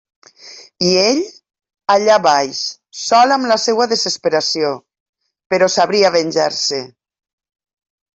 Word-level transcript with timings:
I 0.91 0.91
ell... 0.99 1.19
allà 1.95 2.15
baix, 2.27 2.61
sol 3.01 3.33
amb 3.35 3.49
la 3.51 3.57
seua 3.65 3.87
desesperació; 3.91 4.71
però 5.55 5.69
sabria 5.75 6.13
venjar-se. 6.17 6.81